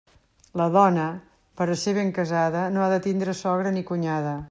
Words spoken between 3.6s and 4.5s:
ni cunyada.